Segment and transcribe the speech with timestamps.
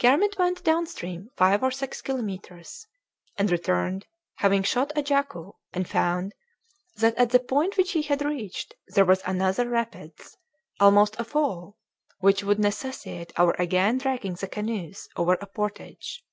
[0.00, 2.86] Kermit went down stream five or six kilometres,
[3.36, 6.34] and returned, having shot a jacu and found
[6.98, 10.36] that at the point which he had reached there was another rapids,
[10.78, 11.78] almost a fall,
[12.20, 16.24] which would necessitate our again dragging the canoes over a portage.